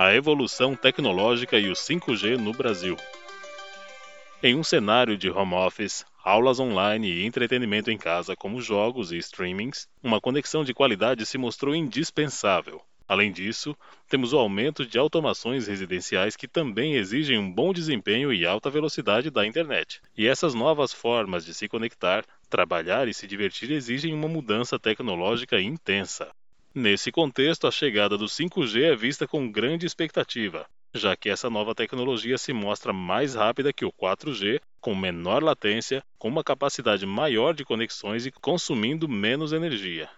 [0.00, 2.96] a evolução tecnológica e o 5G no Brasil.
[4.40, 9.16] Em um cenário de home office, aulas online e entretenimento em casa, como jogos e
[9.16, 12.80] streamings, uma conexão de qualidade se mostrou indispensável.
[13.08, 13.76] Além disso,
[14.08, 19.32] temos o aumento de automações residenciais que também exigem um bom desempenho e alta velocidade
[19.32, 20.00] da internet.
[20.16, 25.60] E essas novas formas de se conectar, trabalhar e se divertir exigem uma mudança tecnológica
[25.60, 26.30] intensa.
[26.74, 31.74] Nesse contexto, a chegada do 5G é vista com grande expectativa, já que essa nova
[31.74, 37.54] tecnologia se mostra mais rápida que o 4G, com menor latência, com uma capacidade maior
[37.54, 40.10] de conexões e consumindo menos energia.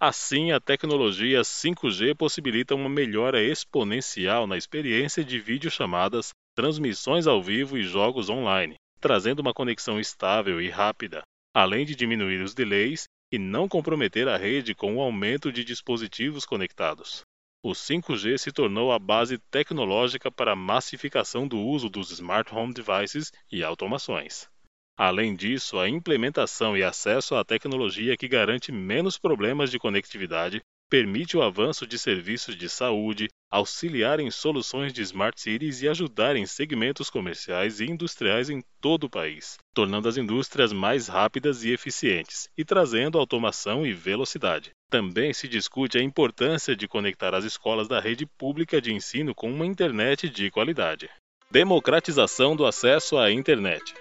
[0.00, 7.76] Assim, a tecnologia 5G possibilita uma melhora exponencial na experiência de videochamadas, transmissões ao vivo
[7.76, 11.22] e jogos online, trazendo uma conexão estável e rápida,
[11.54, 16.46] além de diminuir os delays e não comprometer a rede com o aumento de dispositivos
[16.46, 17.22] conectados.
[17.64, 22.72] O 5G se tornou a base tecnológica para a massificação do uso dos smart home
[22.72, 24.48] devices e automações.
[24.96, 30.60] Além disso, a implementação e acesso à tecnologia que garante menos problemas de conectividade
[30.94, 36.36] permite o avanço de serviços de saúde, auxiliar em soluções de smart cities e ajudar
[36.36, 41.72] em segmentos comerciais e industriais em todo o país, tornando as indústrias mais rápidas e
[41.72, 44.70] eficientes e trazendo automação e velocidade.
[44.88, 49.50] Também se discute a importância de conectar as escolas da rede pública de ensino com
[49.50, 51.10] uma internet de qualidade.
[51.50, 53.92] Democratização do acesso à internet.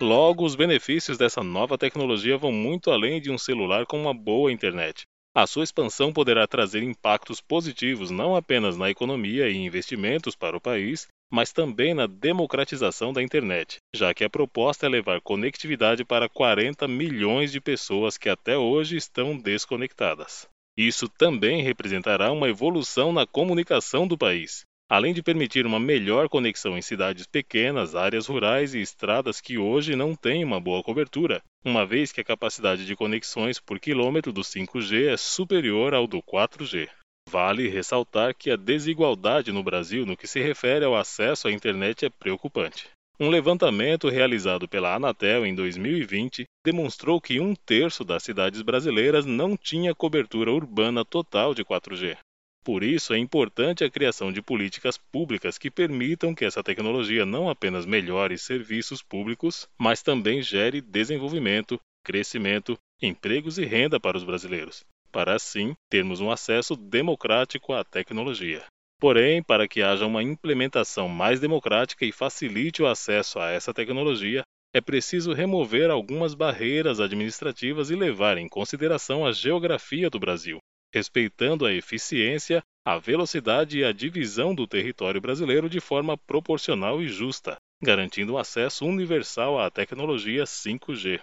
[0.00, 4.50] Logo, os benefícios dessa nova tecnologia vão muito além de um celular com uma boa
[4.50, 5.04] internet.
[5.36, 10.60] A sua expansão poderá trazer impactos positivos não apenas na economia e investimentos para o
[10.60, 16.28] país, mas também na democratização da internet, já que a proposta é levar conectividade para
[16.28, 20.46] 40 milhões de pessoas que até hoje estão desconectadas.
[20.76, 24.64] Isso também representará uma evolução na comunicação do país,
[24.94, 29.96] além de permitir uma melhor conexão em cidades pequenas, áreas rurais e estradas que hoje
[29.96, 34.42] não têm uma boa cobertura, uma vez que a capacidade de conexões por quilômetro do
[34.42, 36.88] 5G é superior ao do 4G.
[37.28, 42.06] Vale ressaltar que a desigualdade no Brasil no que se refere ao acesso à internet
[42.06, 42.88] é preocupante.
[43.18, 49.56] Um levantamento realizado pela Anatel em 2020 demonstrou que um terço das cidades brasileiras não
[49.56, 52.16] tinha cobertura urbana total de 4G.
[52.64, 57.50] Por isso, é importante a criação de políticas públicas que permitam que essa tecnologia não
[57.50, 64.82] apenas melhore serviços públicos, mas também gere desenvolvimento, crescimento, empregos e renda para os brasileiros,
[65.12, 68.64] para assim termos um acesso democrático à tecnologia.
[68.98, 74.42] Porém, para que haja uma implementação mais democrática e facilite o acesso a essa tecnologia,
[74.72, 80.58] é preciso remover algumas barreiras administrativas e levar em consideração a geografia do Brasil,
[80.94, 87.08] respeitando a eficiência, a velocidade e a divisão do território brasileiro de forma proporcional e
[87.08, 91.20] justa, garantindo acesso universal à tecnologia 5G.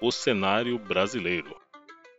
[0.00, 1.54] O cenário brasileiro.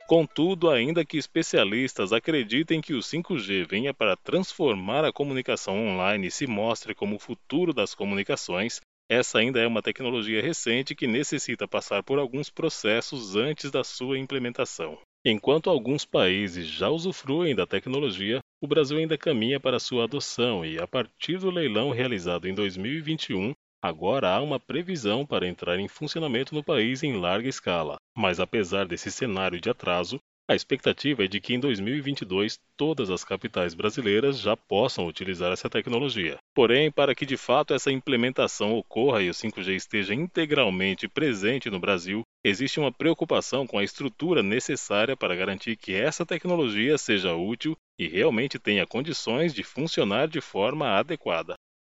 [0.07, 6.31] Contudo, ainda que especialistas acreditem que o 5G venha para transformar a comunicação online e
[6.31, 11.67] se mostre como o futuro das comunicações, essa ainda é uma tecnologia recente que necessita
[11.67, 15.00] passar por alguns processos antes da sua implementação.
[15.28, 20.80] Enquanto alguns países já usufruem da tecnologia, o Brasil ainda caminha para sua adoção e,
[20.80, 23.52] a partir do leilão realizado em 2021,
[23.84, 27.97] agora há uma previsão para entrar em funcionamento no país em larga escala.
[28.16, 33.23] Mas apesar desse cenário de atraso, a expectativa é de que em 2022 todas as
[33.23, 36.38] capitais brasileiras já possam utilizar essa tecnologia.
[36.53, 41.79] Porém, para que de fato essa implementação ocorra e o 5G esteja integralmente presente no
[41.79, 47.75] Brasil, existe uma preocupação com a estrutura necessária para garantir que essa tecnologia seja útil
[48.00, 51.56] e realmente tenha condições de funcionar de forma adequada.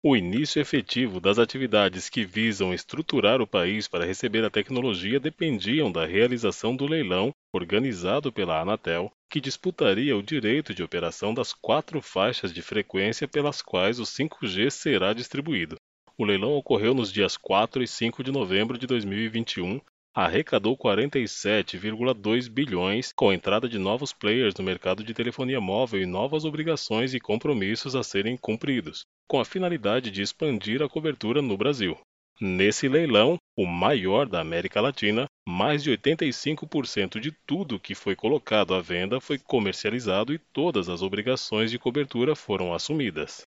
[0.08, 5.92] O início efetivo das atividades que visam estruturar o país para receber a tecnologia dependiam
[5.92, 12.04] da realização do leilão organizado pela Anatel, que disputaria o direito de operação das quatro
[12.04, 15.76] faixas de frequência pelas quais o 5G será distribuído.
[16.16, 19.82] O leilão ocorreu nos dias 4 e 5 de novembro de 2021
[20.16, 26.06] arrecadou 47,2 bilhões com a entrada de novos players no mercado de telefonia móvel e
[26.06, 31.58] novas obrigações e compromissos a serem cumpridos, com a finalidade de expandir a cobertura no
[31.58, 31.98] Brasil.
[32.40, 38.74] Nesse leilão, o maior da América Latina, mais de 85% de tudo que foi colocado
[38.74, 43.42] à venda foi comercializado e todas as obrigações de cobertura foram assumidas.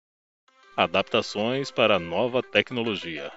[0.77, 3.33] Adaptações para a nova tecnologia.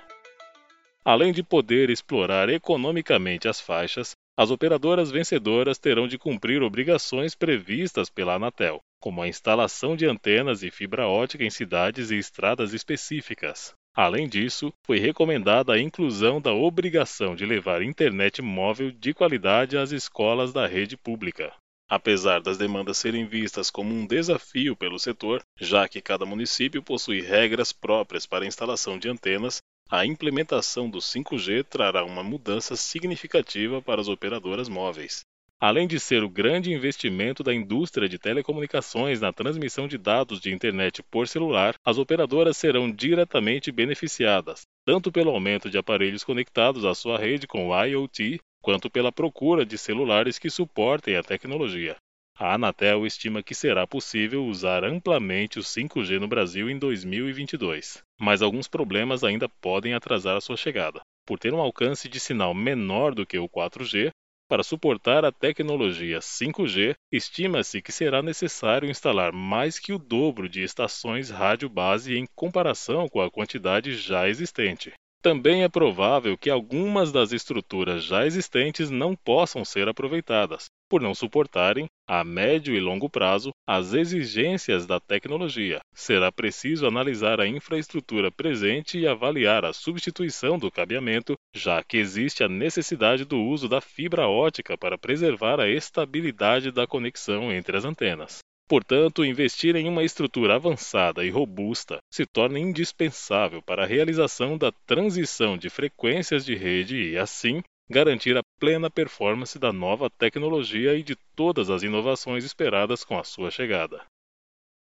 [1.03, 8.09] Além de poder explorar economicamente as faixas, as operadoras vencedoras terão de cumprir obrigações previstas
[8.09, 13.73] pela Anatel, como a instalação de antenas e fibra ótica em cidades e estradas específicas.
[13.95, 19.91] Além disso, foi recomendada a inclusão da obrigação de levar internet móvel de qualidade às
[19.91, 21.51] escolas da rede pública.
[21.89, 27.19] Apesar das demandas serem vistas como um desafio pelo setor, já que cada município possui
[27.19, 33.81] regras próprias para a instalação de antenas, a implementação do 5G trará uma mudança significativa
[33.81, 35.25] para as operadoras móveis.
[35.59, 40.49] Além de ser o grande investimento da indústria de telecomunicações na transmissão de dados de
[40.49, 46.95] internet por celular, as operadoras serão diretamente beneficiadas, tanto pelo aumento de aparelhos conectados à
[46.95, 51.97] sua rede com o IoT, quanto pela procura de celulares que suportem a tecnologia.
[52.43, 58.41] A Anatel estima que será possível usar amplamente o 5G no Brasil em 2022, mas
[58.41, 61.01] alguns problemas ainda podem atrasar a sua chegada.
[61.23, 64.09] Por ter um alcance de sinal menor do que o 4G,
[64.49, 70.63] para suportar a tecnologia 5G, estima-se que será necessário instalar mais que o dobro de
[70.63, 74.91] estações rádio base em comparação com a quantidade já existente.
[75.21, 81.13] Também é provável que algumas das estruturas já existentes não possam ser aproveitadas, por não
[81.13, 85.79] suportarem, a médio e longo prazo, as exigências da tecnologia.
[85.93, 92.43] Será preciso analisar a infraestrutura presente e avaliar a substituição do cabeamento, já que existe
[92.43, 97.85] a necessidade do uso da fibra ótica para preservar a estabilidade da conexão entre as
[97.85, 98.39] antenas.
[98.71, 104.71] Portanto, investir em uma estrutura avançada e robusta se torna indispensável para a realização da
[104.71, 111.03] transição de frequências de rede e, assim, garantir a plena performance da nova tecnologia e
[111.03, 114.05] de todas as inovações esperadas com a sua chegada.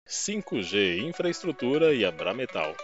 [0.07, 2.75] 5G Infraestrutura e Abrametal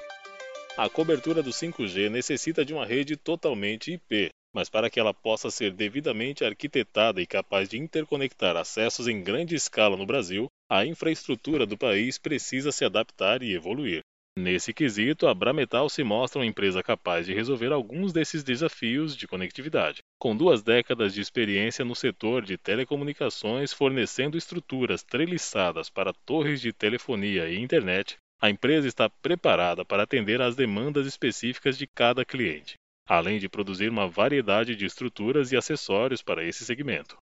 [0.78, 5.50] A cobertura do 5G necessita de uma rede totalmente IP, mas para que ela possa
[5.50, 11.68] ser devidamente arquitetada e capaz de interconectar acessos em grande escala no Brasil, a infraestrutura
[11.68, 14.02] do país precisa se adaptar e evoluir.
[14.36, 19.28] Nesse quesito, a Brametal se mostra uma empresa capaz de resolver alguns desses desafios de
[19.28, 20.00] conectividade.
[20.20, 26.74] Com duas décadas de experiência no setor de telecomunicações fornecendo estruturas treliçadas para torres de
[26.74, 32.74] telefonia e internet, a empresa está preparada para atender às demandas específicas de cada cliente
[33.06, 37.18] além de produzir uma variedade de estruturas e acessórios para esse segmento.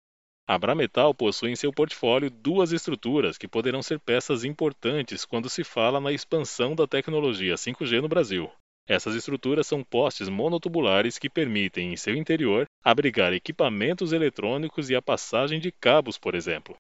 [0.50, 5.62] A Brametal possui em seu portfólio duas estruturas que poderão ser peças importantes quando se
[5.62, 8.50] fala na expansão da tecnologia 5G no Brasil.
[8.88, 15.02] Essas estruturas são postes monotubulares que permitem, em seu interior, abrigar equipamentos eletrônicos e a
[15.02, 16.78] passagem de cabos, por exemplo.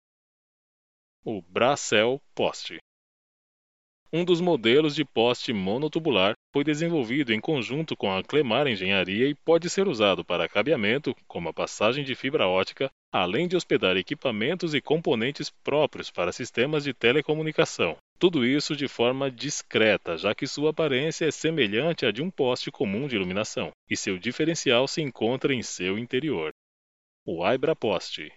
[1.25, 2.77] O Bracel Poste
[4.11, 9.35] um dos modelos de poste monotubular foi desenvolvido em conjunto com a Clemar Engenharia e
[9.35, 14.73] pode ser usado para cabeamento, como a passagem de fibra ótica, além de hospedar equipamentos
[14.73, 17.97] e componentes próprios para sistemas de telecomunicação.
[18.17, 22.71] Tudo isso de forma discreta, já que sua aparência é semelhante à de um poste
[22.71, 26.51] comum de iluminação, e seu diferencial se encontra em seu interior.
[27.25, 28.31] O Ibra Poste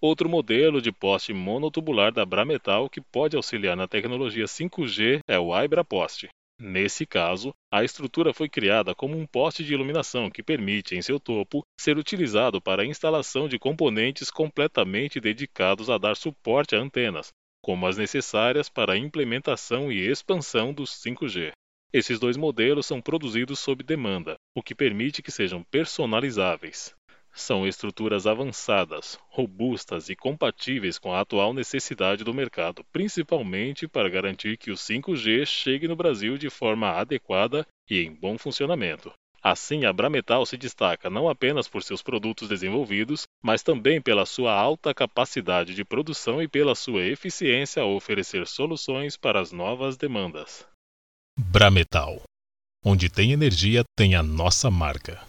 [0.00, 5.56] Outro modelo de poste monotubular da Brametal que pode auxiliar na tecnologia 5G é o
[5.58, 6.28] Ibra Poste.
[6.58, 11.20] Nesse caso, a estrutura foi criada como um poste de iluminação que permite, em seu
[11.20, 17.30] topo, ser utilizado para a instalação de componentes completamente dedicados a dar suporte a antenas,
[17.62, 21.52] como as necessárias para a implementação e expansão do 5G.
[21.92, 26.95] Esses dois modelos são produzidos sob demanda, o que permite que sejam personalizáveis.
[27.36, 34.56] São estruturas avançadas, robustas e compatíveis com a atual necessidade do mercado, principalmente para garantir
[34.56, 39.12] que o 5G chegue no Brasil de forma adequada e em bom funcionamento.
[39.42, 44.54] Assim, a Brametal se destaca não apenas por seus produtos desenvolvidos, mas também pela sua
[44.54, 50.66] alta capacidade de produção e pela sua eficiência ao oferecer soluções para as novas demandas.
[51.38, 52.22] Brametal.
[52.82, 55.20] Onde tem energia, tem a nossa marca.